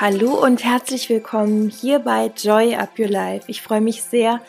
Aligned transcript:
Hallo 0.00 0.40
und 0.44 0.62
herzlich 0.62 1.08
willkommen 1.08 1.70
hier 1.70 1.98
bei 1.98 2.26
Joy 2.26 2.76
Up 2.76 2.96
Your 3.00 3.08
Life. 3.08 3.50
Ich 3.50 3.62
freue 3.62 3.80
mich 3.80 4.04
sehr, 4.04 4.40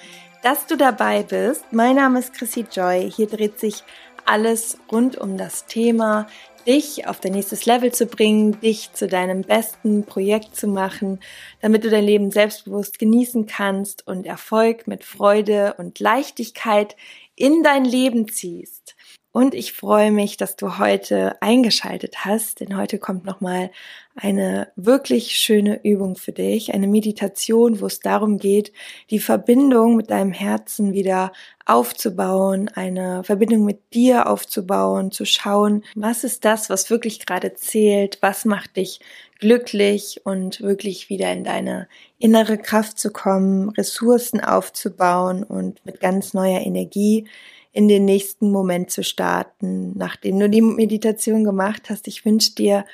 dass 0.43 0.67
du 0.67 0.77
dabei 0.77 1.23
bist. 1.23 1.63
Mein 1.71 1.95
Name 1.95 2.19
ist 2.19 2.35
Chrissy 2.35 2.67
Joy. 2.71 3.09
Hier 3.09 3.25
dreht 3.25 3.59
sich 3.59 3.83
alles 4.25 4.77
rund 4.91 5.17
um 5.17 5.37
das 5.37 5.65
Thema, 5.65 6.27
dich 6.67 7.07
auf 7.07 7.19
dein 7.19 7.31
nächstes 7.31 7.65
Level 7.65 7.91
zu 7.91 8.05
bringen, 8.05 8.61
dich 8.61 8.93
zu 8.93 9.07
deinem 9.07 9.41
besten 9.41 10.05
Projekt 10.05 10.55
zu 10.55 10.67
machen, 10.67 11.19
damit 11.61 11.83
du 11.83 11.89
dein 11.89 12.03
Leben 12.03 12.29
selbstbewusst 12.29 12.99
genießen 12.99 13.47
kannst 13.47 14.05
und 14.05 14.27
Erfolg 14.27 14.85
mit 14.85 15.03
Freude 15.03 15.73
und 15.79 15.99
Leichtigkeit 15.99 16.95
in 17.35 17.63
dein 17.63 17.85
Leben 17.85 18.27
ziehst. 18.27 18.95
Und 19.39 19.55
ich 19.55 19.71
freue 19.71 20.11
mich, 20.11 20.35
dass 20.35 20.57
du 20.57 20.79
heute 20.79 21.41
eingeschaltet 21.41 22.25
hast, 22.25 22.59
denn 22.59 22.75
heute 22.75 22.99
kommt 22.99 23.23
nochmal 23.23 23.71
eine 24.13 24.67
wirklich 24.75 25.37
schöne 25.37 25.79
Übung 25.81 26.17
für 26.17 26.33
dich, 26.33 26.73
eine 26.73 26.87
Meditation, 26.87 27.79
wo 27.79 27.85
es 27.85 28.01
darum 28.01 28.37
geht, 28.37 28.73
die 29.11 29.19
Verbindung 29.19 29.95
mit 29.95 30.09
deinem 30.09 30.33
Herzen 30.33 30.91
wieder 30.91 31.31
aufzubauen, 31.65 32.67
eine 32.75 33.23
Verbindung 33.23 33.63
mit 33.63 33.93
dir 33.93 34.27
aufzubauen, 34.27 35.09
zu 35.09 35.23
schauen, 35.23 35.85
was 35.95 36.25
ist 36.25 36.43
das, 36.43 36.69
was 36.69 36.89
wirklich 36.89 37.25
gerade 37.25 37.53
zählt, 37.53 38.17
was 38.19 38.43
macht 38.43 38.75
dich 38.75 38.99
glücklich 39.39 40.19
und 40.25 40.59
wirklich 40.59 41.07
wieder 41.07 41.31
in 41.31 41.45
deine 41.45 41.87
innere 42.17 42.57
Kraft 42.57 42.99
zu 42.99 43.09
kommen, 43.09 43.69
Ressourcen 43.69 44.41
aufzubauen 44.41 45.45
und 45.45 45.85
mit 45.85 46.01
ganz 46.01 46.33
neuer 46.33 46.59
Energie 46.59 47.25
in 47.71 47.87
den 47.87 48.05
nächsten 48.05 48.51
Moment 48.51 48.91
zu 48.91 49.03
starten, 49.03 49.97
nachdem 49.97 50.39
du 50.39 50.49
die 50.49 50.61
Meditation 50.61 51.43
gemacht 51.43 51.89
hast. 51.89 52.07
Ich 52.07 52.25
wünsche 52.25 52.55
dir 52.55 52.85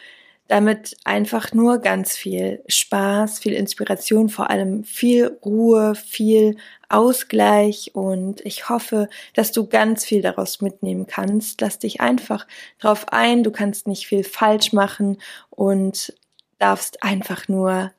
damit 0.47 0.95
einfach 1.05 1.53
nur 1.53 1.79
ganz 1.79 2.15
viel 2.15 2.63
Spaß, 2.67 3.39
viel 3.39 3.53
Inspiration, 3.53 4.29
vor 4.29 4.49
allem 4.49 4.83
viel 4.83 5.39
Ruhe, 5.43 5.95
viel 5.95 6.57
Ausgleich 6.87 7.91
und 7.95 8.45
ich 8.45 8.69
hoffe, 8.69 9.09
dass 9.33 9.51
du 9.51 9.67
ganz 9.67 10.05
viel 10.05 10.21
daraus 10.21 10.61
mitnehmen 10.61 11.07
kannst. 11.07 11.61
Lass 11.61 11.79
dich 11.79 11.99
einfach 11.99 12.45
drauf 12.79 13.07
ein, 13.09 13.43
du 13.43 13.51
kannst 13.51 13.87
nicht 13.87 14.05
viel 14.05 14.23
falsch 14.23 14.71
machen 14.71 15.17
und 15.49 16.13
darfst 16.59 17.01
einfach 17.01 17.47
nur 17.47 17.91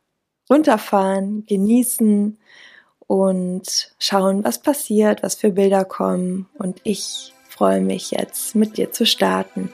runterfahren, 0.49 1.45
genießen 1.47 2.39
und 3.07 3.93
schauen, 3.99 4.45
was 4.45 4.61
passiert, 4.61 5.23
was 5.23 5.35
für 5.35 5.51
Bilder 5.51 5.85
kommen. 5.85 6.49
Und 6.59 6.81
ich 6.83 7.33
freue 7.49 7.81
mich 7.81 8.11
jetzt, 8.11 8.55
mit 8.55 8.77
dir 8.77 8.93
zu 8.93 9.07
starten. 9.07 9.71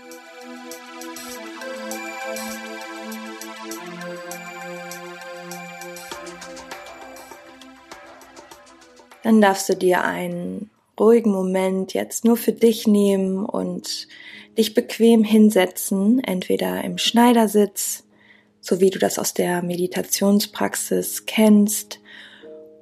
Dann 9.23 9.41
darfst 9.41 9.69
du 9.69 9.77
dir 9.77 10.03
einen 10.05 10.71
ruhigen 10.99 11.33
Moment 11.33 11.95
jetzt 11.95 12.25
nur 12.25 12.37
für 12.37 12.53
dich 12.53 12.87
nehmen 12.87 13.47
und 13.47 14.09
dich 14.59 14.75
bequem 14.75 15.25
hinsetzen, 15.25 16.23
entweder 16.23 16.85
im 16.85 16.99
Schneidersitz, 16.99 18.05
so 18.61 18.81
wie 18.81 18.91
du 18.91 18.99
das 18.99 19.19
aus 19.19 19.33
der 19.33 19.63
Meditationspraxis 19.63 21.25
kennst, 21.27 22.02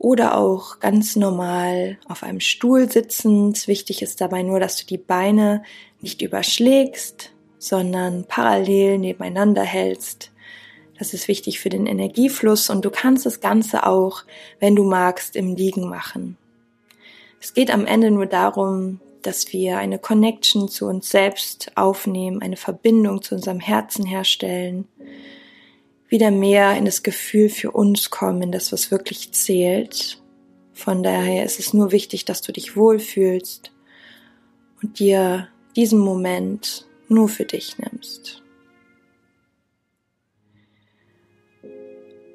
oder 0.01 0.39
auch 0.39 0.81
ganz 0.81 1.15
normal 1.15 1.99
auf 2.09 2.23
einem 2.23 2.41
Stuhl 2.41 2.91
sitzend. 2.91 3.69
Wichtig 3.69 4.01
ist 4.01 4.23
dabei 4.23 4.43
nur, 4.43 4.59
dass 4.59 4.77
du 4.77 4.87
die 4.87 4.97
Beine 4.97 5.63
nicht 6.01 6.23
überschlägst, 6.23 7.33
sondern 7.59 8.25
parallel 8.25 8.97
nebeneinander 8.97 9.63
hältst. 9.63 10.33
Das 10.99 11.13
ist 11.13 11.29
wichtig 11.29 11.61
für 11.61 11.69
den 11.69 11.87
Energiefluss 11.87 12.71
und 12.71 12.83
du 12.83 12.91
kannst 12.91 13.27
das 13.27 13.41
Ganze 13.41 13.87
auch, 13.87 14.25
wenn 14.59 14.75
du 14.75 14.85
magst, 14.85 15.37
im 15.37 15.55
Liegen 15.55 15.87
machen. 15.87 16.39
Es 17.39 17.53
geht 17.53 17.71
am 17.71 17.85
Ende 17.85 18.11
nur 18.11 18.27
darum, 18.27 19.01
dass 19.21 19.53
wir 19.53 19.77
eine 19.77 19.99
Connection 19.99 20.69
zu 20.69 20.87
uns 20.87 21.11
selbst 21.11 21.73
aufnehmen, 21.75 22.41
eine 22.41 22.57
Verbindung 22.57 23.21
zu 23.21 23.35
unserem 23.35 23.61
Herzen 23.61 24.07
herstellen, 24.07 24.89
wieder 26.11 26.33
mehr 26.33 26.77
in 26.77 26.85
das 26.85 27.03
Gefühl 27.03 27.49
für 27.49 27.71
uns 27.71 28.11
kommen, 28.11 28.43
in 28.43 28.53
das, 28.53 28.73
was 28.73 28.91
wirklich 28.91 29.33
zählt. 29.33 30.21
Von 30.73 31.03
daher 31.03 31.45
ist 31.45 31.61
es 31.61 31.73
nur 31.73 31.93
wichtig, 31.93 32.25
dass 32.25 32.43
du 32.43 32.53
dich 32.53 32.77
wohlfühlst 32.77 33.73
und 34.83 34.99
dir 34.99 35.49
diesen 35.77 36.01
Moment 36.01 36.87
nur 37.09 37.29
für 37.29 37.45
dich 37.45 37.79
nimmst. 37.79 38.43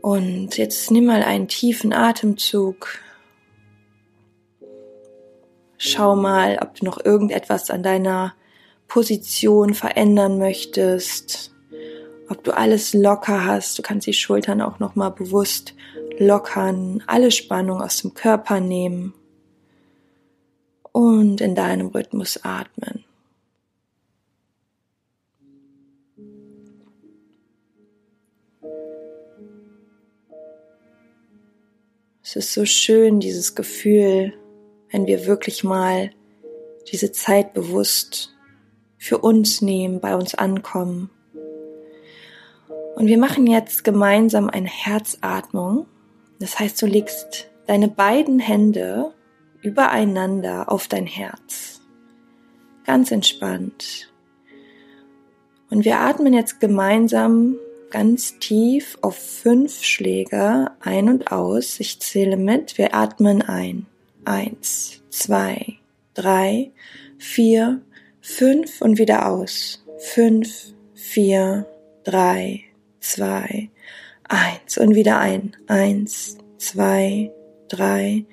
Und 0.01 0.57
jetzt 0.57 0.89
nimm 0.91 1.05
mal 1.05 1.23
einen 1.23 1.47
tiefen 1.47 1.91
Atemzug. 1.91 2.99
Schau 5.77 6.15
mal, 6.15 6.59
ob 6.61 6.75
du 6.75 6.85
noch 6.85 7.03
irgendetwas 7.03 7.69
an 7.71 7.83
deiner 7.83 8.35
Position 8.87 9.73
verändern 9.73 10.37
möchtest 10.37 11.54
ob 12.29 12.43
du 12.43 12.55
alles 12.55 12.93
locker 12.93 13.45
hast. 13.45 13.77
Du 13.77 13.81
kannst 13.81 14.07
die 14.07 14.13
Schultern 14.13 14.61
auch 14.61 14.79
nochmal 14.79 15.11
bewusst 15.11 15.75
lockern, 16.17 17.03
alle 17.07 17.31
Spannung 17.31 17.81
aus 17.81 18.01
dem 18.01 18.13
Körper 18.13 18.59
nehmen 18.59 19.13
und 20.91 21.41
in 21.41 21.55
deinem 21.55 21.87
Rhythmus 21.87 22.39
atmen. 22.43 23.03
Es 32.23 32.35
ist 32.35 32.53
so 32.53 32.65
schön, 32.65 33.19
dieses 33.19 33.55
Gefühl, 33.55 34.33
wenn 34.89 35.05
wir 35.05 35.25
wirklich 35.25 35.63
mal 35.63 36.11
diese 36.91 37.11
Zeit 37.11 37.53
bewusst 37.53 38.33
für 38.97 39.19
uns 39.19 39.61
nehmen, 39.61 39.99
bei 39.99 40.15
uns 40.15 40.33
ankommen 40.33 41.09
und 42.95 43.07
wir 43.07 43.17
machen 43.17 43.45
jetzt 43.45 43.83
gemeinsam 43.83 44.49
eine 44.49 44.69
Herzatmung. 44.69 45.85
Das 46.39 46.59
heißt, 46.59 46.81
du 46.81 46.85
legst 46.85 47.51
deine 47.67 47.89
beiden 47.89 48.39
Hände 48.39 49.13
übereinander 49.61 50.71
auf 50.71 50.87
dein 50.87 51.05
Herz. 51.05 51.81
Ganz 52.85 53.11
entspannt. 53.11 54.11
Und 55.69 55.83
wir 55.83 55.99
atmen 55.99 56.33
jetzt 56.33 56.61
gemeinsam 56.61 57.57
ganz 57.89 58.39
tief 58.39 58.97
auf 59.01 59.17
fünf 59.17 59.83
Schläge 59.83 60.71
ein 60.79 61.09
und 61.09 61.31
aus. 61.31 61.79
Ich 61.81 61.99
zähle 61.99 62.37
mit. 62.37 62.77
Wir 62.77 62.93
atmen 62.93 63.41
ein. 63.41 63.87
Eins, 64.23 65.01
zwei, 65.09 65.79
drei, 66.13 66.71
vier, 67.17 67.81
fünf 68.21 68.81
und 68.81 68.99
wieder 68.99 69.27
aus. 69.27 69.83
Fünf, 69.97 70.73
vier, 70.93 71.65
drei, 72.03 72.63
zwei, 73.05 73.69
eins 74.27 74.77
und 74.77 74.95
wieder 74.95 75.19
ein. 75.19 75.55
Eins, 75.67 76.37
zwei, 76.57 77.31
drei, 77.67 78.25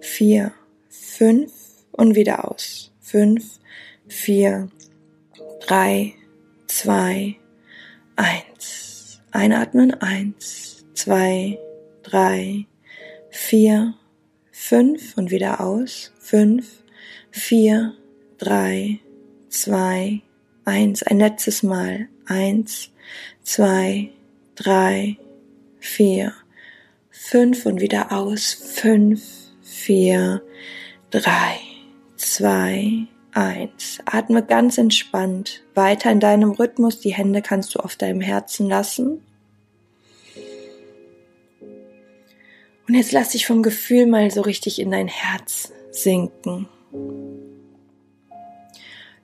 vier, 0.00 0.52
fünf 0.88 1.52
und 1.92 2.14
wieder 2.14 2.50
aus. 2.50 2.92
Fünf, 3.00 3.58
vier, 4.06 4.68
drei, 5.66 6.14
zwei, 6.66 7.36
eins. 8.16 9.20
Einatmen, 9.30 9.94
eins, 9.94 10.84
zwei, 10.94 11.58
drei, 12.02 12.66
vier, 13.30 13.94
fünf 14.50 15.16
und 15.16 15.30
wieder 15.30 15.60
aus. 15.60 16.12
Fünf, 16.18 16.82
vier, 17.30 17.94
drei, 18.36 19.00
zwei, 19.48 20.20
eins. 20.64 21.02
Ein 21.02 21.18
letztes 21.18 21.62
Mal. 21.62 22.08
Eins, 22.26 22.90
zwei, 23.42 24.10
drei, 24.58 25.16
vier, 25.78 26.32
fünf 27.10 27.64
und 27.66 27.80
wieder 27.80 28.12
aus. 28.12 28.54
Fünf, 28.54 29.22
vier, 29.62 30.42
drei, 31.10 31.58
zwei, 32.16 33.06
eins. 33.32 33.98
Atme 34.04 34.44
ganz 34.44 34.78
entspannt 34.78 35.62
weiter 35.74 36.10
in 36.10 36.20
deinem 36.20 36.50
Rhythmus. 36.50 36.98
Die 37.00 37.14
Hände 37.14 37.40
kannst 37.40 37.74
du 37.74 37.78
auf 37.78 37.94
deinem 37.94 38.20
Herzen 38.20 38.68
lassen. 38.68 39.22
Und 42.88 42.94
jetzt 42.94 43.12
lass 43.12 43.30
dich 43.30 43.46
vom 43.46 43.62
Gefühl 43.62 44.06
mal 44.06 44.30
so 44.30 44.40
richtig 44.40 44.80
in 44.80 44.90
dein 44.90 45.08
Herz 45.08 45.72
sinken. 45.90 46.68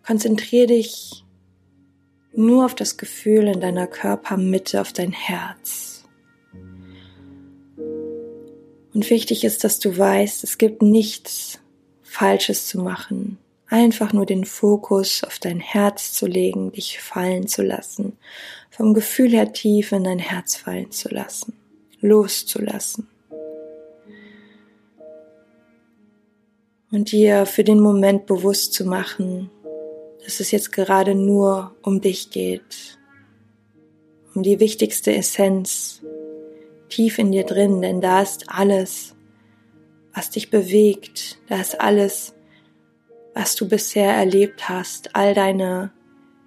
Konzentriere 0.07 0.67
dich 0.67 1.24
nur 2.37 2.65
auf 2.65 2.75
das 2.75 2.97
Gefühl 2.97 3.49
in 3.49 3.61
deiner 3.61 3.87
Körpermitte, 3.87 4.81
auf 4.81 4.93
dein 4.93 5.13
Herz. 5.13 6.05
Und 8.95 9.11
wichtig 9.11 9.45
ist, 9.45 9.65
dass 9.65 9.81
du 9.81 9.97
weißt, 9.97 10.45
es 10.45 10.57
gibt 10.59 10.83
nichts 10.83 11.59
Falsches 12.03 12.67
zu 12.69 12.81
machen. 12.81 13.39
einfach 13.67 14.13
nur 14.13 14.25
den 14.25 14.45
Fokus 14.45 15.25
auf 15.25 15.41
dein 15.41 15.59
Herz 15.59 16.13
zu 16.13 16.27
legen, 16.27 16.71
dich 16.71 17.01
fallen 17.01 17.49
zu 17.49 17.63
lassen, 17.63 18.17
vom 18.71 18.95
Gefühl 18.95 19.31
her 19.31 19.53
tief 19.53 19.91
in 19.91 20.05
dein 20.05 20.21
Herz 20.21 20.55
fallen 20.55 20.93
zu 20.93 21.09
lassen, 21.09 21.55
loszulassen. 22.01 23.09
Und 26.93 27.11
dir 27.11 27.47
für 27.47 27.65
den 27.65 27.81
Moment 27.81 28.27
bewusst 28.27 28.75
zu 28.75 28.85
machen, 28.85 29.51
dass 30.25 30.41
es 30.41 30.51
jetzt 30.51 30.73
gerade 30.73 31.15
nur 31.15 31.77
um 31.83 32.01
dich 32.01 32.31
geht, 32.31 32.99
um 34.35 34.43
die 34.43 34.59
wichtigste 34.59 35.15
Essenz 35.15 36.03
tief 36.89 37.19
in 37.19 37.31
dir 37.31 37.45
drin, 37.45 37.83
denn 37.83 38.01
da 38.01 38.23
ist 38.23 38.47
alles, 38.49 39.15
was 40.15 40.31
dich 40.31 40.51
bewegt, 40.51 41.39
da 41.49 41.61
ist 41.61 41.81
alles, 41.81 42.35
was 43.35 43.55
du 43.57 43.69
bisher 43.69 44.15
erlebt 44.15 44.69
hast, 44.69 45.15
all 45.15 45.35
deine 45.35 45.93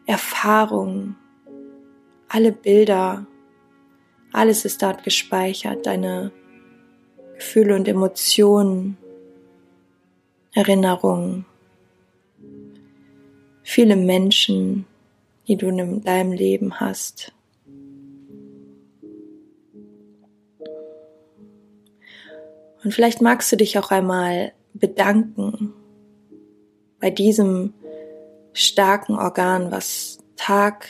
Erfahrungen, 0.06 1.16
alle 2.30 2.52
Bilder, 2.52 3.28
alles 4.32 4.66
ist 4.66 4.82
dort 4.82 5.04
gespeichert, 5.04 5.86
deine 5.86 6.32
Gefühle 7.36 7.76
und 7.76 7.88
Emotionen, 7.88 8.98
Erinnerungen, 10.54 11.46
viele 13.70 13.98
Menschen, 13.98 14.86
die 15.46 15.58
du 15.58 15.68
in 15.68 16.02
deinem 16.02 16.32
Leben 16.32 16.80
hast. 16.80 17.34
Und 22.82 22.94
vielleicht 22.94 23.22
magst 23.22 23.52
du 23.52 23.58
dich 23.58 23.78
auch 23.78 23.92
einmal 23.92 24.54
bedanken 24.74 25.74
bei 27.02 27.10
diesem 27.10 27.74
starken 28.54 29.16
Organ, 29.20 29.70
was 29.70 30.20
Tag 30.38 30.88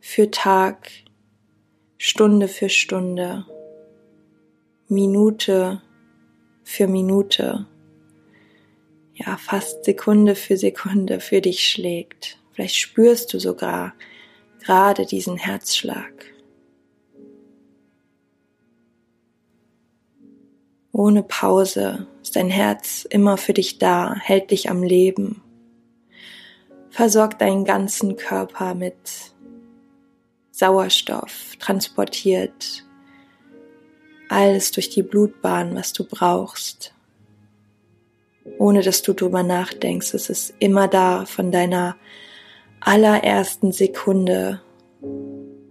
für 0.00 0.28
Tag, 0.28 0.90
Stunde 1.96 2.48
für 2.48 2.68
Stunde, 2.68 3.46
Minute 4.88 5.80
für 6.64 6.88
Minute, 6.88 7.66
ja 9.16 9.36
fast 9.36 9.84
Sekunde 9.84 10.34
für 10.34 10.56
Sekunde 10.56 11.20
für 11.20 11.40
dich 11.40 11.68
schlägt. 11.68 12.38
Vielleicht 12.52 12.76
spürst 12.76 13.32
du 13.32 13.38
sogar 13.38 13.94
gerade 14.62 15.06
diesen 15.06 15.36
Herzschlag. 15.36 16.12
Ohne 20.92 21.22
Pause 21.22 22.06
ist 22.22 22.36
dein 22.36 22.48
Herz 22.48 23.06
immer 23.08 23.36
für 23.36 23.52
dich 23.52 23.78
da, 23.78 24.14
hält 24.14 24.50
dich 24.50 24.70
am 24.70 24.82
Leben, 24.82 25.42
versorgt 26.88 27.42
deinen 27.42 27.64
ganzen 27.64 28.16
Körper 28.16 28.74
mit 28.74 28.96
Sauerstoff, 30.52 31.56
transportiert 31.58 32.86
alles 34.28 34.70
durch 34.70 34.88
die 34.88 35.02
Blutbahn, 35.02 35.74
was 35.74 35.92
du 35.92 36.04
brauchst, 36.04 36.94
ohne 38.58 38.82
dass 38.82 39.02
du 39.02 39.12
drüber 39.12 39.42
nachdenkst. 39.42 40.14
Es 40.14 40.30
ist 40.30 40.54
immer 40.58 40.88
da 40.88 41.26
von 41.26 41.52
deiner 41.52 41.96
allerersten 42.80 43.72
Sekunde, 43.72 44.60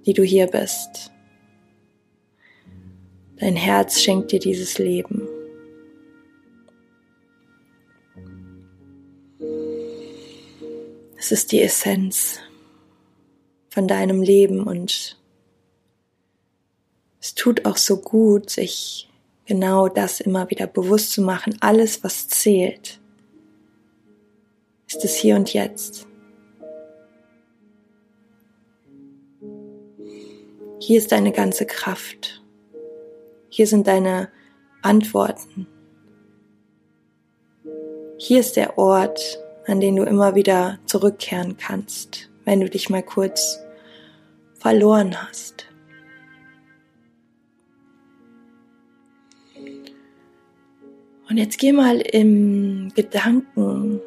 die 0.06 0.14
du 0.14 0.24
hier 0.24 0.48
bist. 0.48 1.12
Dein 3.38 3.56
Herz 3.56 4.02
schenkt 4.02 4.32
dir 4.32 4.40
dieses 4.40 4.78
Leben. 4.78 5.28
Es 11.18 11.32
ist 11.32 11.52
die 11.52 11.62
Essenz 11.62 12.40
von 13.70 13.88
deinem 13.88 14.22
Leben 14.22 14.64
und 14.64 15.18
es 17.20 17.34
tut 17.34 17.66
auch 17.66 17.78
so 17.78 17.98
gut, 17.98 18.52
sich 18.52 19.10
genau 19.46 19.88
das 19.88 20.20
immer 20.20 20.50
wieder 20.50 20.68
bewusst 20.68 21.12
zu 21.12 21.22
machen. 21.22 21.58
Alles, 21.62 22.04
was 22.04 22.28
zählt, 22.28 23.00
ist 24.88 25.04
es 25.04 25.16
hier 25.16 25.36
und 25.36 25.54
jetzt. 25.54 26.08
Hier 30.80 31.00
ist 31.00 31.12
deine 31.12 31.32
ganze 31.32 31.66
Kraft. 31.66 32.44
Hier 33.50 33.66
sind 33.66 33.88
deine 33.88 34.30
Antworten. 34.82 35.68
Hier 38.18 38.40
ist 38.40 38.56
der 38.56 38.78
Ort, 38.78 39.40
an 39.66 39.80
den 39.80 39.96
du 39.96 40.04
immer 40.04 40.36
wieder 40.36 40.78
zurückkehren 40.86 41.58
kannst, 41.58 42.30
wenn 42.44 42.60
du 42.60 42.70
dich 42.70 42.90
mal 42.90 43.04
kurz 43.04 43.60
verloren 44.54 45.16
hast. 45.22 45.66
Und 51.36 51.40
jetzt 51.40 51.58
geh 51.58 51.74
mal 51.74 52.00
im 52.00 52.94
Gedanken 52.96 54.00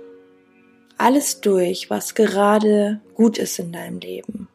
alles 0.96 1.42
durch, 1.42 1.90
was 1.90 2.14
gerade 2.14 3.02
gut 3.12 3.36
ist 3.36 3.58
in 3.58 3.70
deinem 3.70 3.98
Leben. 3.98 4.48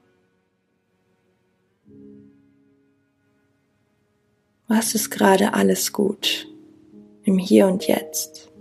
Was 4.68 4.96
ist 4.96 5.12
gerade 5.12 5.54
alles 5.54 5.94
gut 5.94 6.48
im 7.24 7.38
Hier 7.38 7.68
und 7.68 7.86
Jetzt? 7.86 8.52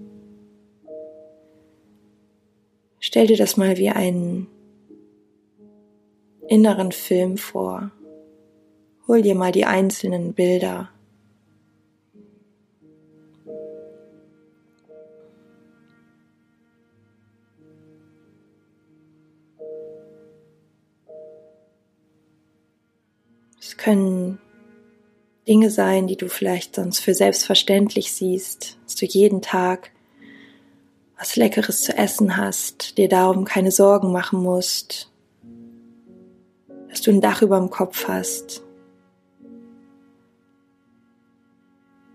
Stell 3.00 3.29
dir 3.29 3.38
das 3.38 3.56
mal 3.56 3.79
wie 3.79 3.88
einen 3.88 4.47
inneren 6.49 6.93
Film 6.93 7.38
vor. 7.38 7.91
Hol 9.08 9.23
dir 9.23 9.35
mal 9.35 9.53
die 9.53 9.65
einzelnen 9.65 10.35
Bilder. 10.35 10.92
Können 23.82 24.38
Dinge 25.49 25.70
sein, 25.70 26.06
die 26.06 26.17
du 26.17 26.29
vielleicht 26.29 26.76
sonst 26.76 27.00
für 27.00 27.14
selbstverständlich 27.14 28.12
siehst, 28.12 28.79
dass 28.84 28.94
du 28.94 29.06
jeden 29.06 29.43
Tag 29.43 29.90
was 31.19 31.37
Leckeres 31.37 31.81
zu 31.82 31.96
essen 31.96 32.37
hast, 32.37 32.96
dir 32.96 33.08
darum 33.08 33.44
keine 33.44 33.73
Sorgen 33.73 34.12
machen 34.12 34.40
musst, 34.40 35.11
dass 36.88 37.00
du 37.00 37.11
ein 37.11 37.20
Dach 37.20 37.43
über 37.43 37.58
dem 37.58 37.70
Kopf 37.70 38.06
hast. 38.06 38.62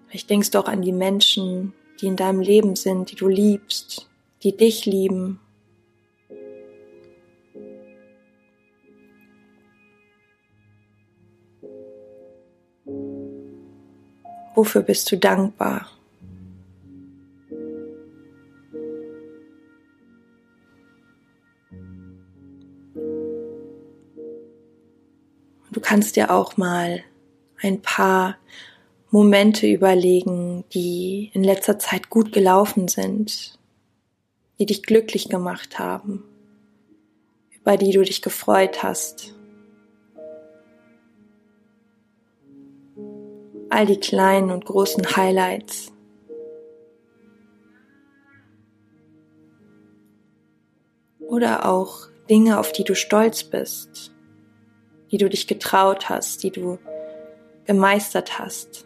Vielleicht 0.08 0.30
denkst 0.30 0.52
du 0.52 0.60
auch 0.60 0.68
an 0.68 0.82
die 0.82 0.94
Menschen, 0.94 1.74
die 2.00 2.08
in 2.08 2.16
deinem 2.16 2.40
Leben 2.40 2.76
sind, 2.76 3.12
die 3.12 3.16
du 3.16 3.28
liebst, 3.28 4.10
die 4.44 4.56
dich 4.56 4.86
lieben, 4.86 5.40
Wofür 14.58 14.82
bist 14.82 15.12
du 15.12 15.18
dankbar? 15.18 15.88
Du 25.70 25.80
kannst 25.80 26.16
dir 26.16 26.32
auch 26.32 26.58
mal 26.58 27.04
ein 27.62 27.84
paar 27.84 28.38
Momente 29.12 29.68
überlegen, 29.68 30.64
die 30.74 31.30
in 31.34 31.44
letzter 31.44 31.78
Zeit 31.78 32.10
gut 32.10 32.32
gelaufen 32.34 32.88
sind, 32.88 33.60
die 34.58 34.66
dich 34.66 34.82
glücklich 34.82 35.30
gemacht 35.30 35.78
haben, 35.78 36.24
über 37.52 37.78
die 37.78 37.92
du 37.92 38.02
dich 38.02 38.24
gefreut 38.24 38.82
hast. 38.82 39.37
All 43.70 43.86
die 43.86 44.00
kleinen 44.00 44.52
und 44.52 44.66
großen 44.66 45.16
Highlights. 45.16 45.92
Oder 51.20 51.66
auch 51.70 52.08
Dinge, 52.30 52.60
auf 52.60 52.72
die 52.72 52.84
du 52.84 52.96
stolz 52.96 53.44
bist, 53.44 54.14
die 55.12 55.18
du 55.18 55.30
dich 55.30 55.48
getraut 55.48 56.10
hast, 56.10 56.44
die 56.44 56.52
du 56.52 56.80
gemeistert 57.66 58.40
hast. 58.40 58.86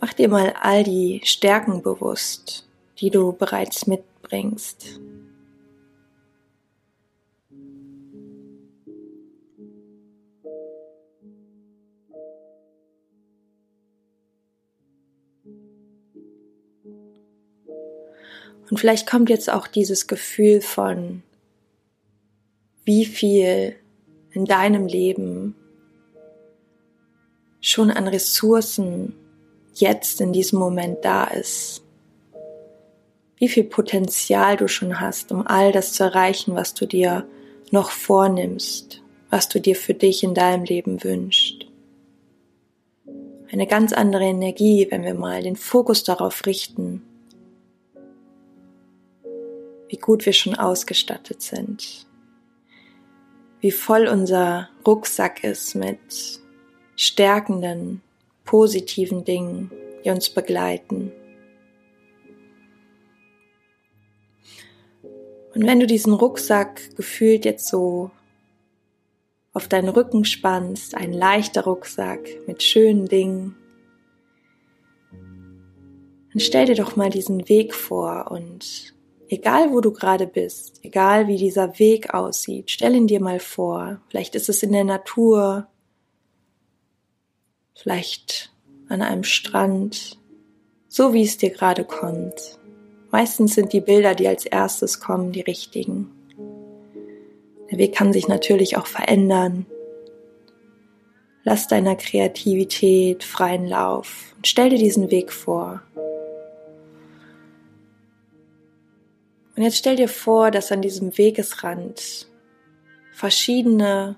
Mach 0.00 0.12
dir 0.14 0.28
mal 0.28 0.54
all 0.60 0.84
die 0.84 1.20
Stärken 1.24 1.82
bewusst, 1.82 2.65
die 2.98 3.10
du 3.10 3.32
bereits 3.32 3.86
mitbringst. 3.86 5.00
Und 18.68 18.80
vielleicht 18.80 19.06
kommt 19.06 19.30
jetzt 19.30 19.48
auch 19.50 19.68
dieses 19.68 20.06
Gefühl 20.06 20.60
von, 20.60 21.22
wie 22.84 23.04
viel 23.04 23.76
in 24.32 24.44
deinem 24.44 24.86
Leben 24.86 25.54
schon 27.60 27.90
an 27.90 28.08
Ressourcen 28.08 29.14
jetzt 29.74 30.20
in 30.20 30.32
diesem 30.32 30.58
Moment 30.58 31.04
da 31.04 31.24
ist. 31.24 31.85
Wie 33.38 33.48
viel 33.48 33.64
Potenzial 33.64 34.56
du 34.56 34.66
schon 34.66 35.00
hast, 35.00 35.30
um 35.30 35.46
all 35.46 35.70
das 35.72 35.92
zu 35.92 36.04
erreichen, 36.04 36.54
was 36.54 36.72
du 36.72 36.86
dir 36.86 37.28
noch 37.70 37.90
vornimmst, 37.90 39.02
was 39.30 39.48
du 39.48 39.60
dir 39.60 39.76
für 39.76 39.94
dich 39.94 40.22
in 40.22 40.34
deinem 40.34 40.64
Leben 40.64 41.04
wünschst. 41.04 41.66
Eine 43.52 43.66
ganz 43.66 43.92
andere 43.92 44.24
Energie, 44.24 44.86
wenn 44.90 45.04
wir 45.04 45.14
mal 45.14 45.42
den 45.42 45.56
Fokus 45.56 46.02
darauf 46.02 46.46
richten, 46.46 47.02
wie 49.88 49.98
gut 49.98 50.26
wir 50.26 50.32
schon 50.32 50.54
ausgestattet 50.54 51.42
sind, 51.42 52.06
wie 53.60 53.70
voll 53.70 54.08
unser 54.08 54.68
Rucksack 54.86 55.44
ist 55.44 55.74
mit 55.74 56.40
stärkenden, 56.96 58.02
positiven 58.44 59.24
Dingen, 59.24 59.70
die 60.04 60.10
uns 60.10 60.30
begleiten. 60.30 61.12
Und 65.56 65.66
wenn 65.66 65.80
du 65.80 65.86
diesen 65.86 66.12
Rucksack 66.12 66.94
gefühlt 66.96 67.46
jetzt 67.46 67.66
so 67.66 68.10
auf 69.54 69.68
deinen 69.68 69.88
Rücken 69.88 70.26
spannst, 70.26 70.94
ein 70.94 71.14
leichter 71.14 71.64
Rucksack 71.64 72.28
mit 72.46 72.62
schönen 72.62 73.06
Dingen, 73.06 73.56
dann 75.10 76.40
stell 76.40 76.66
dir 76.66 76.74
doch 76.74 76.96
mal 76.96 77.08
diesen 77.08 77.48
Weg 77.48 77.74
vor 77.74 78.30
und 78.30 78.92
egal 79.28 79.72
wo 79.72 79.80
du 79.80 79.92
gerade 79.92 80.26
bist, 80.26 80.80
egal 80.82 81.26
wie 81.26 81.38
dieser 81.38 81.78
Weg 81.78 82.12
aussieht, 82.12 82.70
stell 82.70 82.94
ihn 82.94 83.06
dir 83.06 83.22
mal 83.22 83.40
vor. 83.40 84.02
Vielleicht 84.10 84.34
ist 84.34 84.50
es 84.50 84.62
in 84.62 84.72
der 84.72 84.84
Natur, 84.84 85.68
vielleicht 87.74 88.52
an 88.90 89.00
einem 89.00 89.24
Strand, 89.24 90.18
so 90.86 91.14
wie 91.14 91.22
es 91.22 91.38
dir 91.38 91.48
gerade 91.48 91.86
kommt. 91.86 92.58
Meistens 93.10 93.54
sind 93.54 93.72
die 93.72 93.80
Bilder, 93.80 94.14
die 94.14 94.28
als 94.28 94.44
erstes 94.46 95.00
kommen, 95.00 95.32
die 95.32 95.40
richtigen. 95.40 96.10
Der 97.70 97.78
Weg 97.78 97.94
kann 97.94 98.12
sich 98.12 98.28
natürlich 98.28 98.76
auch 98.76 98.86
verändern. 98.86 99.66
Lass 101.42 101.68
deiner 101.68 101.96
Kreativität 101.96 103.22
freien 103.22 103.66
Lauf 103.66 104.34
und 104.36 104.46
stell 104.46 104.70
dir 104.70 104.78
diesen 104.78 105.10
Weg 105.10 105.32
vor. 105.32 105.82
Und 109.56 109.62
jetzt 109.62 109.78
stell 109.78 109.96
dir 109.96 110.08
vor, 110.08 110.50
dass 110.50 110.70
an 110.70 110.82
diesem 110.82 111.16
Wegesrand 111.16 112.28
verschiedene, 113.12 114.16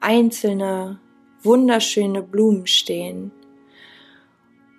einzelne, 0.00 1.00
wunderschöne 1.42 2.22
Blumen 2.22 2.66
stehen 2.66 3.30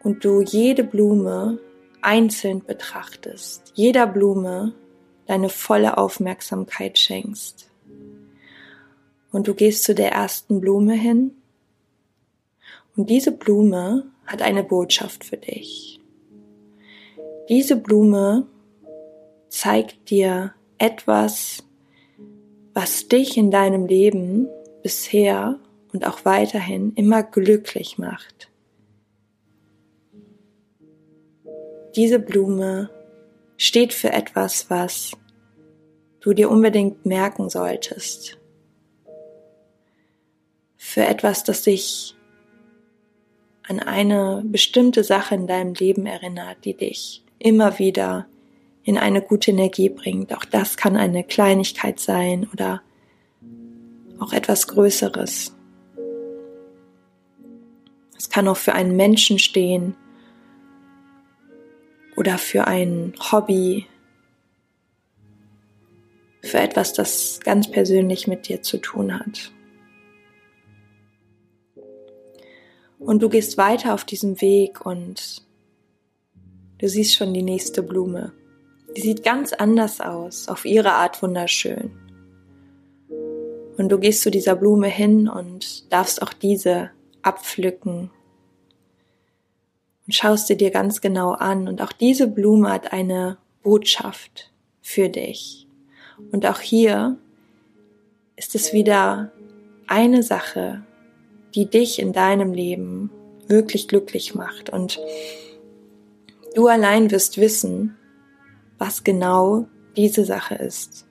und 0.03 0.23
du 0.23 0.41
jede 0.41 0.83
Blume 0.83 1.59
einzeln 2.07 2.63
betrachtest, 2.63 3.73
jeder 3.75 4.07
Blume 4.07 4.73
deine 5.25 5.49
volle 5.49 5.97
Aufmerksamkeit 5.97 6.97
schenkst. 6.97 7.69
Und 9.33 9.49
du 9.49 9.53
gehst 9.53 9.83
zu 9.83 9.93
der 9.93 10.13
ersten 10.13 10.61
Blume 10.61 10.93
hin 10.93 11.31
und 12.95 13.09
diese 13.09 13.33
Blume 13.33 14.09
hat 14.25 14.41
eine 14.41 14.63
Botschaft 14.63 15.25
für 15.25 15.35
dich. 15.35 15.99
Diese 17.49 17.75
Blume 17.75 18.47
zeigt 19.49 20.09
dir 20.09 20.53
etwas, 20.77 21.65
was 22.73 23.09
dich 23.09 23.35
in 23.35 23.51
deinem 23.51 23.85
Leben 23.85 24.47
bisher 24.81 25.59
und 25.91 26.07
auch 26.07 26.23
weiterhin 26.23 26.93
immer 26.93 27.21
glücklich 27.21 27.97
macht. 27.97 28.49
Diese 31.97 32.19
Blume 32.19 32.91
steht 33.57 33.91
für 33.91 34.13
etwas, 34.13 34.69
was 34.69 35.13
du 36.21 36.33
dir 36.33 36.51
unbedingt 36.51 37.07
merken 37.07 37.49
solltest. 37.49 38.37
Für 40.75 41.05
etwas, 41.05 41.43
das 41.43 41.63
dich 41.63 42.13
an 43.67 43.79
eine 43.79 44.43
bestimmte 44.45 45.03
Sache 45.03 45.33
in 45.33 45.47
deinem 45.47 45.73
Leben 45.73 46.05
erinnert, 46.05 46.63
die 46.65 46.75
dich 46.75 47.23
immer 47.39 47.79
wieder 47.79 48.27
in 48.83 48.99
eine 48.99 49.23
gute 49.23 49.49
Energie 49.49 49.89
bringt. 49.89 50.31
Auch 50.35 50.45
das 50.45 50.77
kann 50.77 50.97
eine 50.97 51.23
Kleinigkeit 51.23 51.99
sein 51.99 52.47
oder 52.53 52.83
auch 54.19 54.33
etwas 54.33 54.67
Größeres. 54.67 55.55
Es 58.15 58.29
kann 58.29 58.47
auch 58.47 58.57
für 58.57 58.73
einen 58.73 58.95
Menschen 58.95 59.39
stehen 59.39 59.95
oder 62.17 62.39
für 62.39 62.67
ein 62.67 63.13
Hobby, 63.31 63.85
für 66.41 66.59
etwas, 66.59 66.93
das 66.93 67.39
ganz 67.43 67.69
persönlich 67.69 68.27
mit 68.27 68.47
dir 68.47 68.61
zu 68.61 68.79
tun 68.79 69.17
hat. 69.17 69.51
Und 72.99 73.21
du 73.21 73.29
gehst 73.29 73.57
weiter 73.57 73.93
auf 73.93 74.03
diesem 74.03 74.41
Weg 74.41 74.85
und 74.85 75.43
du 76.79 76.89
siehst 76.89 77.15
schon 77.15 77.33
die 77.33 77.43
nächste 77.43 77.83
Blume. 77.83 78.33
Die 78.95 79.01
sieht 79.01 79.23
ganz 79.23 79.53
anders 79.53 80.01
aus, 80.01 80.47
auf 80.47 80.65
ihre 80.65 80.93
Art 80.93 81.21
wunderschön. 81.21 81.91
Und 83.77 83.89
du 83.89 83.99
gehst 83.99 84.23
zu 84.23 84.31
dieser 84.31 84.55
Blume 84.55 84.87
hin 84.87 85.29
und 85.29 85.91
darfst 85.93 86.23
auch 86.23 86.33
diese 86.33 86.89
abpflücken 87.21 88.09
und 90.07 90.13
schaust 90.13 90.47
sie 90.47 90.55
dir 90.55 90.71
ganz 90.71 91.01
genau 91.01 91.31
an. 91.31 91.67
Und 91.67 91.81
auch 91.81 91.91
diese 91.91 92.27
Blume 92.27 92.71
hat 92.71 92.93
eine 92.93 93.37
Botschaft 93.61 94.51
für 94.81 95.09
dich. 95.09 95.67
Und 96.31 96.45
auch 96.45 96.61
hier 96.61 97.17
ist 98.37 98.55
es 98.55 98.71
wieder 98.71 99.31
eine 99.85 100.23
Sache, 100.23 100.83
die 101.53 101.65
dich 101.65 101.99
in 101.99 102.13
deinem 102.13 102.53
Leben 102.53 103.11
wirklich 103.47 103.87
glücklich 103.87 104.33
macht. 104.33 104.69
Und 104.69 104.99
du 106.55 106.67
allein 106.67 107.11
wirst 107.11 107.37
wissen, 107.37 107.97
was 108.77 109.03
genau 109.03 109.67
diese 109.97 110.23
Sache 110.23 110.55
ist. 110.55 111.05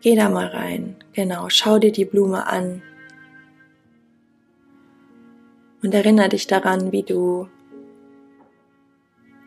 Geh 0.00 0.14
da 0.14 0.28
mal 0.30 0.46
rein, 0.46 0.96
genau, 1.12 1.48
schau 1.48 1.78
dir 1.78 1.90
die 1.90 2.04
Blume 2.04 2.46
an 2.46 2.82
und 5.82 5.94
erinnere 5.94 6.30
dich 6.30 6.46
daran, 6.46 6.92
wie 6.92 7.02
du 7.02 7.48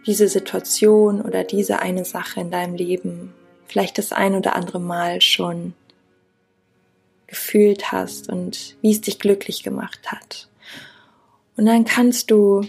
diese 0.05 0.27
Situation 0.27 1.21
oder 1.21 1.43
diese 1.43 1.79
eine 1.79 2.05
Sache 2.05 2.41
in 2.41 2.51
deinem 2.51 2.75
Leben 2.75 3.33
vielleicht 3.65 3.97
das 3.97 4.11
ein 4.11 4.35
oder 4.35 4.55
andere 4.55 4.79
Mal 4.79 5.21
schon 5.21 5.73
gefühlt 7.27 7.91
hast 7.91 8.27
und 8.29 8.75
wie 8.81 8.91
es 8.91 9.01
dich 9.01 9.19
glücklich 9.19 9.63
gemacht 9.63 10.11
hat. 10.11 10.49
Und 11.55 11.65
dann 11.65 11.85
kannst 11.85 12.31
du 12.31 12.65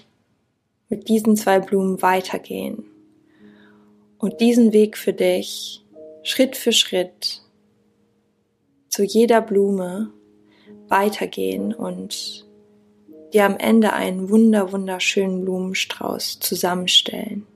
mit 0.89 1.09
diesen 1.09 1.37
zwei 1.37 1.59
Blumen 1.59 2.03
weitergehen 2.03 2.85
und 4.19 4.41
diesen 4.41 4.73
Weg 4.73 4.97
für 4.97 5.13
dich 5.13 5.85
Schritt 6.23 6.57
für 6.57 6.73
Schritt 6.73 7.43
zu 8.89 9.03
jeder 9.03 9.41
Blume 9.41 10.13
weitergehen 10.87 11.75
und 11.75 12.47
dir 13.33 13.45
am 13.45 13.57
Ende 13.57 13.93
einen 13.93 14.31
wunder 14.31 14.73
wunderschönen 14.73 15.43
Blumenstrauß 15.43 16.41
zusammenstellen. 16.41 17.47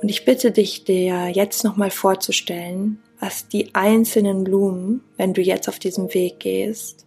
Und 0.00 0.08
ich 0.08 0.24
bitte 0.24 0.52
dich, 0.52 0.84
dir 0.84 1.28
jetzt 1.28 1.64
nochmal 1.64 1.90
vorzustellen, 1.90 3.02
was 3.20 3.48
die 3.48 3.74
einzelnen 3.74 4.44
Blumen, 4.44 5.02
wenn 5.16 5.34
du 5.34 5.42
jetzt 5.42 5.68
auf 5.68 5.78
diesem 5.78 6.14
Weg 6.14 6.38
gehst, 6.40 7.04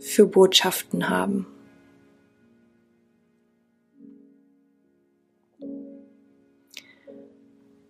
für 0.00 0.26
Botschaften 0.26 1.08
haben. 1.08 1.46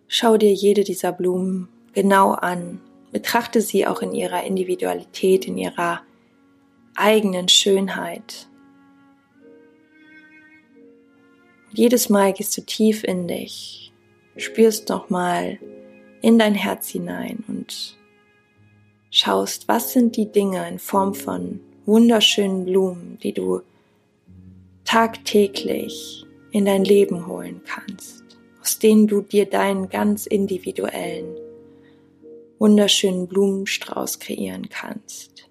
Schau 0.07 0.37
dir 0.37 0.53
jede 0.53 0.83
dieser 0.83 1.11
Blumen 1.11 1.67
genau 1.93 2.31
an, 2.31 2.79
betrachte 3.15 3.61
sie 3.61 3.87
auch 3.87 4.01
in 4.01 4.13
ihrer 4.13 4.43
Individualität, 4.43 5.47
in 5.47 5.57
ihrer 5.57 6.01
eigenen 6.97 7.47
Schönheit. 7.47 8.49
jedes 11.71 12.09
Mal 12.09 12.33
gehst 12.33 12.57
du 12.57 12.61
tief 12.61 13.05
in 13.05 13.29
dich, 13.29 13.93
spürst 14.35 14.89
nochmal 14.89 15.59
in 16.21 16.37
dein 16.37 16.55
Herz 16.55 16.89
hinein 16.89 17.41
und 17.47 17.97
schaust, 19.11 19.69
was 19.69 19.93
sind 19.93 20.17
die 20.17 20.29
Dinge 20.29 20.67
in 20.67 20.77
Form 20.77 21.13
von 21.13 21.61
wunderschönen 21.85 22.65
Blumen, 22.65 23.17
die 23.23 23.31
du 23.31 23.61
tagtäglich 24.83 26.25
in 26.51 26.65
dein 26.65 26.83
Leben 26.83 27.27
holen 27.27 27.61
kannst, 27.65 28.25
aus 28.61 28.77
denen 28.77 29.07
du 29.07 29.21
dir 29.21 29.45
deinen 29.45 29.87
ganz 29.87 30.25
individuellen, 30.25 31.44
wunderschönen 32.59 33.27
Blumenstrauß 33.27 34.19
kreieren 34.19 34.69
kannst. 34.69 35.49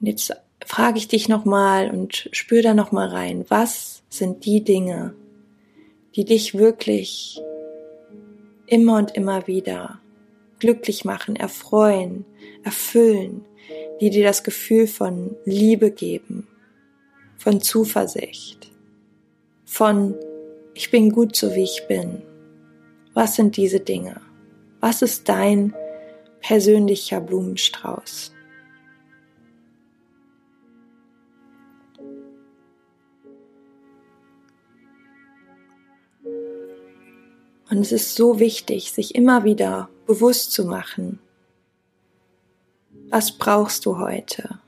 Und 0.00 0.06
jetzt 0.06 0.32
frage 0.64 0.98
ich 0.98 1.08
dich 1.08 1.28
nochmal 1.28 1.90
und 1.90 2.28
spür 2.32 2.62
da 2.62 2.74
nochmal 2.74 3.08
rein, 3.08 3.44
was 3.48 4.02
sind 4.08 4.44
die 4.44 4.62
Dinge, 4.62 5.14
die 6.14 6.24
dich 6.24 6.54
wirklich 6.54 7.40
immer 8.66 8.96
und 8.98 9.14
immer 9.14 9.46
wieder 9.46 10.00
glücklich 10.58 11.04
machen, 11.04 11.36
erfreuen, 11.36 12.24
erfüllen, 12.64 13.44
die 14.00 14.10
dir 14.10 14.24
das 14.24 14.42
Gefühl 14.42 14.86
von 14.86 15.36
Liebe 15.44 15.90
geben, 15.90 16.46
von 17.36 17.60
Zuversicht, 17.60 18.70
von 19.64 20.14
ich 20.74 20.90
bin 20.90 21.10
gut 21.10 21.36
so 21.36 21.54
wie 21.54 21.64
ich 21.64 21.86
bin. 21.88 22.22
Was 23.16 23.34
sind 23.34 23.56
diese 23.56 23.80
Dinge? 23.80 24.20
Was 24.80 25.00
ist 25.00 25.26
dein 25.30 25.74
persönlicher 26.42 27.18
Blumenstrauß? 27.18 28.34
Und 37.70 37.78
es 37.78 37.90
ist 37.90 38.14
so 38.16 38.38
wichtig, 38.38 38.92
sich 38.92 39.14
immer 39.14 39.44
wieder 39.44 39.88
bewusst 40.06 40.52
zu 40.52 40.66
machen, 40.66 41.18
was 43.08 43.32
brauchst 43.32 43.86
du 43.86 43.96
heute? 43.98 44.58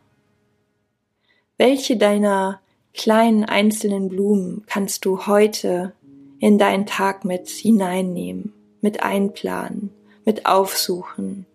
Welche 1.59 1.99
deiner 1.99 2.63
kleinen 2.95 3.45
einzelnen 3.45 4.09
Blumen 4.09 4.65
kannst 4.67 5.05
du 5.05 5.27
heute 5.27 5.93
in 6.41 6.59
deinen 6.59 6.87
Tag 6.87 7.25
mit 7.25 7.49
hineinnehmen, 7.49 8.53
mit 8.81 9.03
einplanen, 9.03 9.91
mit 10.25 10.47
aufsuchen? 10.47 11.47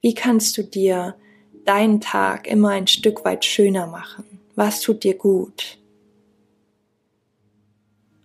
Wie 0.00 0.14
kannst 0.14 0.56
du 0.58 0.62
dir 0.62 1.16
deinen 1.64 2.00
Tag 2.00 2.46
immer 2.46 2.70
ein 2.70 2.86
Stück 2.86 3.24
weit 3.24 3.44
schöner 3.44 3.86
machen? 3.86 4.40
Was 4.54 4.80
tut 4.80 5.02
dir 5.02 5.16
gut? 5.16 5.78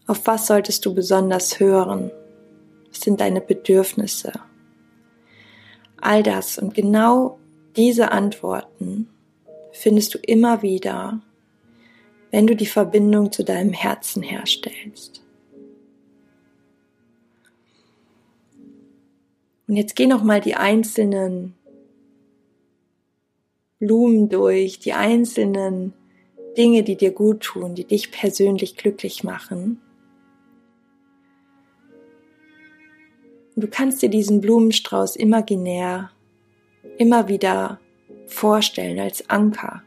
Auf 0.07 0.25
was 0.25 0.47
solltest 0.47 0.85
du 0.85 0.93
besonders 0.93 1.59
hören? 1.59 2.11
Was 2.89 3.01
sind 3.01 3.21
deine 3.21 3.41
Bedürfnisse? 3.41 4.33
All 6.01 6.23
das 6.23 6.57
und 6.57 6.73
genau 6.73 7.39
diese 7.75 8.11
Antworten 8.11 9.07
findest 9.71 10.13
du 10.13 10.17
immer 10.17 10.61
wieder, 10.61 11.21
wenn 12.31 12.47
du 12.47 12.55
die 12.55 12.65
Verbindung 12.65 13.31
zu 13.31 13.43
deinem 13.43 13.73
Herzen 13.73 14.23
herstellst. 14.23 15.23
Und 19.67 19.75
jetzt 19.75 19.95
geh 19.95 20.07
noch 20.07 20.23
mal 20.23 20.41
die 20.41 20.55
einzelnen 20.55 21.53
Blumen 23.79 24.27
durch, 24.27 24.79
die 24.79 24.93
einzelnen 24.93 25.93
Dinge, 26.57 26.83
die 26.83 26.97
dir 26.97 27.11
gut 27.11 27.41
tun, 27.41 27.75
die 27.75 27.85
dich 27.85 28.11
persönlich 28.11 28.75
glücklich 28.75 29.23
machen. 29.23 29.79
Und 33.55 33.63
du 33.63 33.67
kannst 33.67 34.01
dir 34.01 34.09
diesen 34.09 34.41
Blumenstrauß 34.41 35.15
imaginär 35.15 36.11
immer 36.97 37.27
wieder 37.27 37.79
vorstellen 38.25 38.99
als 38.99 39.29
Anker. 39.29 39.83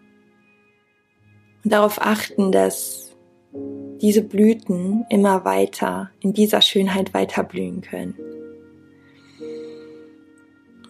Und 1.64 1.72
darauf 1.72 2.00
achten, 2.00 2.52
dass 2.52 3.12
diese 4.00 4.22
Blüten 4.22 5.06
immer 5.08 5.44
weiter 5.44 6.10
in 6.20 6.32
dieser 6.32 6.60
Schönheit 6.60 7.14
weiter 7.14 7.44
blühen 7.44 7.82
können. 7.82 8.14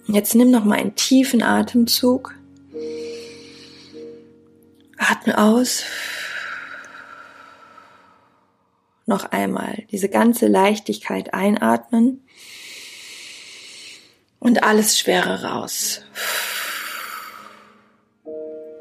Jetzt 0.07 0.35
nimm 0.35 0.51
noch 0.51 0.65
mal 0.65 0.79
einen 0.79 0.95
tiefen 0.95 1.43
Atemzug. 1.43 2.35
Atme 4.97 5.39
aus. 5.39 5.85
Noch 9.07 9.25
einmal 9.27 9.85
diese 9.91 10.09
ganze 10.09 10.47
Leichtigkeit 10.47 11.35
einatmen 11.35 12.25
und 14.39 14.63
alles 14.63 14.99
Schwere 14.99 15.45
raus. 15.45 16.03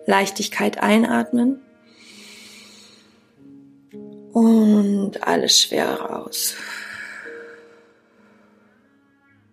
Leichtigkeit 0.06 0.82
einatmen 0.82 1.62
und 4.34 5.24
alles 5.26 5.60
Schwere 5.60 6.02
raus. 6.02 6.56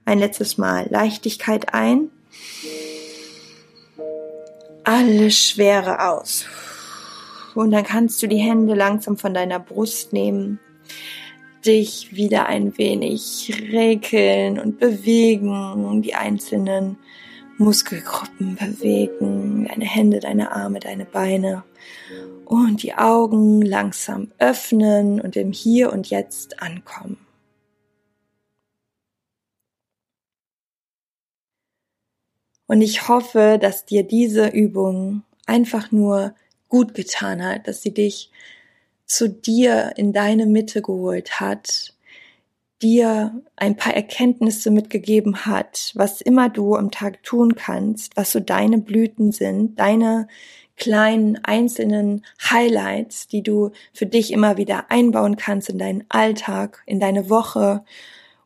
Ein 0.05 0.19
letztes 0.19 0.57
Mal 0.59 0.87
Leichtigkeit 0.91 1.75
ein, 1.75 2.11
alles 4.85 5.39
Schwere 5.39 6.09
aus. 6.09 6.47
Und 7.55 7.73
dann 7.73 7.85
kannst 7.85 8.23
du 8.23 8.27
die 8.27 8.37
Hände 8.37 8.75
langsam 8.75 9.19
von 9.19 9.35
deiner 9.35 9.59
Brust 9.59 10.13
nehmen 10.13 10.61
dich 11.65 12.15
wieder 12.15 12.47
ein 12.47 12.77
wenig 12.79 13.53
regeln 13.71 14.59
und 14.59 14.79
bewegen, 14.79 16.03
die 16.03 16.15
einzelnen 16.15 16.97
Muskelgruppen 17.59 18.57
bewegen, 18.57 19.48
deine 19.69 19.85
Hände, 19.85 20.21
deine 20.21 20.53
Arme, 20.53 20.81
deine 20.81 21.05
Beine 21.05 21.65
und 22.45 22.83
die 22.83 22.95
Augen 22.95 23.63
langsam 23.63 24.33
öffnen 24.39 25.21
und 25.21 25.37
im 25.37 25.53
Hier 25.53 25.93
und 25.93 26.11
Jetzt 26.11 26.63
ankommen. 26.63 27.19
Und 32.67 32.83
ich 32.83 33.09
hoffe, 33.09 33.59
dass 33.61 33.87
dir 33.87 34.03
diese 34.03 34.49
Übung 34.49 35.23
einfach 35.47 35.91
nur 35.91 36.35
gut 36.69 36.95
getan 36.95 37.43
hat, 37.43 37.67
dass 37.67 37.81
sie 37.81 37.95
dich 37.95 38.31
zu 39.07 39.29
dir 39.29 39.93
in 39.97 40.13
deine 40.13 40.45
Mitte 40.45 40.83
geholt 40.83 41.41
hat, 41.41 41.95
dir 42.83 43.43
ein 43.57 43.77
paar 43.77 43.95
Erkenntnisse 43.95 44.71
mitgegeben 44.71 45.47
hat, 45.47 45.93
was 45.95 46.21
immer 46.21 46.49
du 46.49 46.75
am 46.75 46.91
Tag 46.91 47.23
tun 47.23 47.55
kannst, 47.57 48.17
was 48.17 48.33
so 48.33 48.41
deine 48.41 48.79
Blüten 48.79 49.33
sind, 49.33 49.79
deine 49.79 50.29
kleinen 50.77 51.43
einzelnen 51.45 52.25
Highlights, 52.51 53.27
die 53.27 53.43
du 53.43 53.73
für 53.93 54.07
dich 54.07 54.33
immer 54.33 54.57
wieder 54.57 54.91
einbauen 54.91 55.37
kannst 55.37 55.69
in 55.69 55.79
deinen 55.79 56.05
Alltag, 56.09 56.83
in 56.87 57.01
deine 57.01 57.29
Woche 57.29 57.85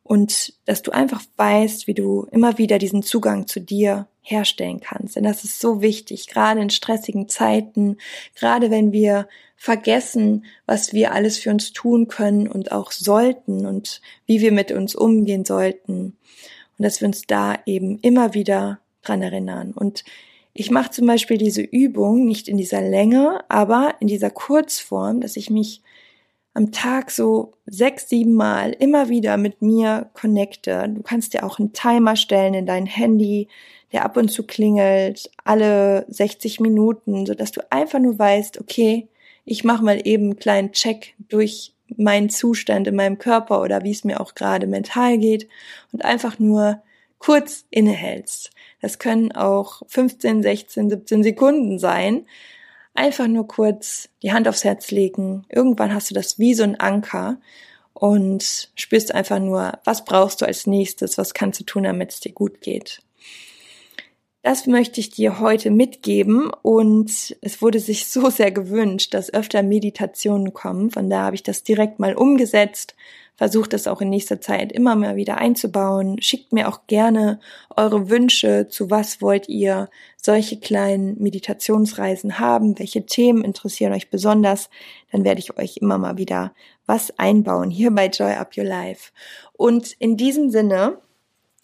und 0.03 0.55
dass 0.65 0.83
du 0.83 0.91
einfach 0.91 1.23
weißt, 1.37 1.87
wie 1.87 1.95
du 1.95 2.27
immer 2.33 2.59
wieder 2.59 2.79
diesen 2.79 3.03
Zugang 3.03 3.47
zu 3.47 3.61
dir 3.61 4.09
herstellen 4.23 4.81
kannst. 4.81 5.17
Denn 5.17 5.25
das 5.25 5.45
ist 5.45 5.61
so 5.61 5.83
wichtig, 5.83 6.29
gerade 6.29 6.61
in 6.61 6.71
stressigen 6.71 7.29
Zeiten, 7.29 7.99
gerade 8.35 8.71
wenn 8.71 8.93
wir 8.93 9.29
vergessen, 9.63 10.45
was 10.67 10.93
wir 10.93 11.13
alles 11.13 11.39
für 11.39 11.51
uns 11.51 11.73
tun 11.73 12.09
können 12.09 12.49
und 12.49 12.73
auch 12.73 12.91
sollten 12.91 13.65
und 13.65 14.01
wie 14.27 14.41
wir 14.41 14.51
mit 14.51 14.73
uns 14.73 14.97
umgehen 14.97 15.45
sollten. 15.45 16.17
Und 16.77 16.85
dass 16.85 17.01
wir 17.01 17.07
uns 17.07 17.29
da 17.29 17.55
eben 17.65 18.01
immer 18.01 18.35
wieder 18.35 18.81
dran 19.03 19.23
erinnern. 19.23 19.71
Und 19.71 20.03
ich 20.53 20.73
mache 20.73 20.91
zum 20.91 21.07
Beispiel 21.07 21.39
diese 21.39 21.63
Übung 21.63 22.27
nicht 22.27 22.49
in 22.49 22.57
dieser 22.57 22.83
Länge, 22.83 23.45
aber 23.49 23.95
in 24.01 24.09
dieser 24.09 24.31
Kurzform, 24.31 25.21
dass 25.21 25.37
ich 25.37 25.49
mich 25.49 25.81
am 26.55 26.73
Tag 26.73 27.13
so 27.13 27.53
sechs, 27.65 28.09
sieben 28.09 28.35
Mal 28.35 28.73
immer 28.73 29.11
wieder 29.11 29.37
mit 29.37 29.63
mir 29.63 30.11
connecte. 30.15 30.89
Du 30.93 31.03
kannst 31.03 31.35
dir 31.35 31.45
auch 31.47 31.61
einen 31.61 31.73
Timer 31.73 32.17
stellen 32.17 32.55
in 32.55 32.67
dein 32.67 32.87
Handy, 32.87 33.47
der 33.93 34.05
ab 34.05 34.17
und 34.17 34.29
zu 34.29 34.43
klingelt, 34.43 35.31
alle 35.45 36.05
60 36.09 36.59
Minuten, 36.59 37.27
so 37.27 37.35
dass 37.35 37.53
du 37.53 37.61
einfach 37.71 38.01
nur 38.01 38.19
weißt, 38.19 38.61
okay, 38.61 39.07
ich 39.45 39.65
mache 39.65 39.85
mal 39.85 40.01
eben 40.05 40.25
einen 40.25 40.37
kleinen 40.37 40.73
Check 40.73 41.15
durch 41.29 41.75
meinen 41.97 42.31
Zustand 42.31 42.87
in 42.87 42.97
meinem 42.97 43.19
Körper 43.19 43.61
oder 43.61 43.83
wie 43.83 43.91
es 43.91 44.05
mir 44.05 44.21
auch 44.21 44.35
gerade 44.35 44.67
mental 44.67 45.19
geht 45.19 45.49
und 45.93 46.05
einfach 46.05 46.39
nur 46.39 46.83
kurz 47.19 47.65
innehältst. 47.71 48.51
Das 48.81 48.99
können 48.99 49.33
auch 49.33 49.83
15, 49.87 50.43
16, 50.43 50.91
17 50.91 51.23
Sekunden 51.23 51.79
sein. 51.79 52.27
Einfach 52.95 53.29
nur 53.29 53.47
kurz 53.47 54.09
die 54.23 54.33
Hand 54.33 54.49
aufs 54.49 54.65
Herz 54.65 54.91
legen. 54.91 55.45
Irgendwann 55.49 55.95
hast 55.95 56.11
du 56.11 56.15
das 56.15 56.39
wie 56.39 56.55
so 56.55 56.63
ein 56.63 56.79
Anker 56.79 57.39
und 57.95 58.71
spürst 58.75 59.15
einfach 59.15 59.39
nur, 59.39 59.79
was 59.85 60.05
brauchst 60.05 60.41
du 60.41 60.47
als 60.47 60.67
nächstes, 60.67 61.17
was 61.19 61.35
kannst 61.35 61.61
du 61.61 61.65
tun, 61.65 61.85
damit 61.85 62.11
es 62.11 62.21
dir 62.21 62.33
gut 62.33 62.61
geht. 62.61 63.01
Das 64.45 64.67
möchte 64.67 64.99
ich 64.99 65.11
dir 65.11 65.39
heute 65.39 65.71
mitgeben 65.71 66.51
und 66.63 67.37
es 67.41 67.63
wurde 67.63 67.79
sich 67.79 68.07
so 68.07 68.29
sehr 68.31 68.51
gewünscht, 68.51 69.15
dass 69.15 69.33
öfter 69.33 69.63
Meditationen 69.63 70.53
kommen. 70.53 70.91
Von 70.91 71.09
da 71.09 71.23
habe 71.27 71.37
ich 71.37 71.45
das 71.45 71.63
direkt 71.63 72.01
mal 72.01 72.15
umgesetzt, 72.15 72.97
versucht 73.37 73.73
das 73.73 73.87
auch 73.87 74.01
in 74.01 74.11
nächster 74.11 74.41
Zeit 74.41 74.73
immer 74.73 74.97
mal 74.97 75.15
wieder 75.15 75.39
einzubauen. 75.39 76.21
Schickt 76.21 76.53
mir 76.53 76.69
auch 76.69 76.89
gerne 76.89 77.39
eure 77.77 78.11
Wünsche, 78.11 78.67
zu 78.69 78.91
was 78.91 79.23
wollt 79.23 79.49
ihr 79.49 79.89
solche 80.17 80.59
kleinen 80.59 81.23
Meditationsreisen 81.23 82.41
haben, 82.41 82.79
welche 82.81 83.07
Themen 83.07 83.45
interessieren 83.45 83.93
euch 83.93 84.11
besonders, 84.11 84.71
dann 85.13 85.25
werde 85.25 85.41
ich 85.41 85.57
euch 85.57 85.77
immer 85.77 85.99
mal 85.99 86.19
wieder 86.19 86.53
was 86.85 87.17
einbauen 87.17 87.71
hier 87.71 87.93
bei 87.93 88.09
Joy 88.09 88.33
Up 88.33 88.57
Your 88.57 88.65
Life. 88.65 89.13
Und 89.53 89.93
in 90.01 90.17
diesem 90.17 90.51
Sinne 90.51 90.99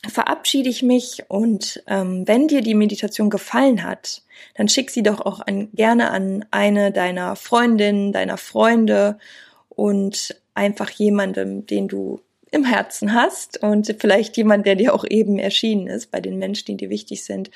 verabschiede 0.06 0.68
ich 0.68 0.82
mich 0.82 1.24
und 1.28 1.82
ähm, 1.88 2.26
wenn 2.26 2.46
dir 2.46 2.60
die 2.60 2.74
Meditation 2.74 3.30
gefallen 3.30 3.82
hat, 3.82 4.22
dann 4.54 4.68
schick 4.68 4.90
sie 4.90 5.02
doch 5.02 5.20
auch 5.20 5.40
an, 5.40 5.70
gerne 5.72 6.10
an 6.10 6.44
eine 6.50 6.92
deiner 6.92 7.34
Freundinnen, 7.34 8.12
deiner 8.12 8.36
Freunde 8.36 9.18
und 9.68 10.40
einfach 10.54 10.90
jemandem, 10.90 11.66
den 11.66 11.88
du 11.88 12.20
im 12.50 12.64
Herzen 12.64 13.12
hast 13.12 13.62
und 13.62 13.94
vielleicht 13.98 14.36
jemand, 14.36 14.66
der 14.66 14.76
dir 14.76 14.94
auch 14.94 15.04
eben 15.08 15.38
erschienen 15.38 15.86
ist 15.86 16.10
bei 16.10 16.20
den 16.20 16.38
Menschen, 16.38 16.66
die 16.66 16.76
dir 16.76 16.90
wichtig 16.90 17.24
sind. 17.24 17.50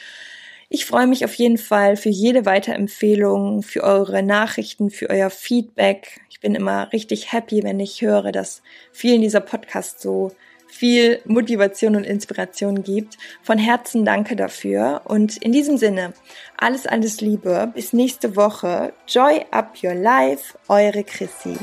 Ich 0.69 0.87
freue 0.87 1.07
mich 1.07 1.25
auf 1.25 1.35
jeden 1.35 1.59
Fall 1.59 1.97
für 1.97 2.09
jede 2.09 2.47
Weiterempfehlung, 2.47 3.63
für 3.63 3.83
eure 3.83 4.23
Nachrichten, 4.23 4.91
für 4.91 5.11
euer 5.11 5.31
Feedback. 5.31 6.21
Ich 6.31 6.41
bin 6.41 6.55
immer 6.55 6.93
richtig 6.93 7.33
happy, 7.33 7.63
wenn 7.63 7.79
ich 7.79 8.01
höre, 8.01 8.33
dass 8.33 8.63
vielen 8.91 9.21
dieser 9.21 9.41
Podcasts 9.41 10.03
so 10.03 10.33
viel 10.73 11.21
Motivation 11.27 11.97
und 11.97 12.05
Inspiration 12.05 12.83
gibt. 12.83 13.19
Von 13.43 13.59
Herzen 13.59 14.05
danke 14.05 14.37
dafür. 14.37 15.03
Und 15.05 15.37
in 15.37 15.53
diesem 15.53 15.77
Sinne, 15.77 16.15
alles, 16.57 16.87
alles 16.87 17.21
Liebe. 17.21 17.71
Bis 17.75 17.93
nächste 17.93 18.37
Woche. 18.37 18.95
Joy 19.07 19.45
up 19.51 19.75
your 19.85 19.95
life. 19.95 20.59
Eure 20.69 21.05
Chrissy. 21.05 21.57